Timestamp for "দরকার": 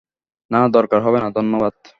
0.67-0.99